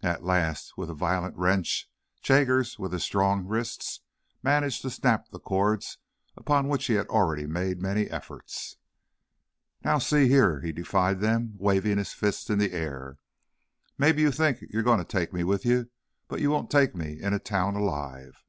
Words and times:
At 0.00 0.24
last, 0.24 0.78
with 0.78 0.88
a 0.88 0.94
violent 0.94 1.36
wrench, 1.36 1.90
Jaggers, 2.22 2.78
with 2.78 2.94
his 2.94 3.02
strong 3.02 3.44
wrists, 3.46 4.00
managed 4.42 4.80
to 4.80 4.90
snap 4.90 5.28
the 5.28 5.38
cords 5.38 5.98
upon 6.34 6.68
which 6.68 6.86
he 6.86 6.94
had 6.94 7.06
already 7.08 7.46
made 7.46 7.82
many 7.82 8.06
efforts. 8.06 8.78
"Now, 9.84 9.98
see 9.98 10.28
here," 10.28 10.62
he 10.62 10.72
defied 10.72 11.20
them, 11.20 11.56
waving 11.58 11.98
his 11.98 12.14
fists 12.14 12.48
in 12.48 12.58
the 12.58 12.72
air, 12.72 13.18
"mebbe 13.98 14.18
ye 14.18 14.30
think 14.30 14.62
ye're 14.70 14.82
goin' 14.82 14.96
to 14.96 15.04
take 15.04 15.34
me 15.34 15.44
with 15.44 15.66
ye, 15.66 15.84
but 16.26 16.40
ye 16.40 16.46
won't 16.46 16.70
take 16.70 16.96
me 16.96 17.20
inter 17.20 17.38
town 17.38 17.74
alive!" 17.76 18.46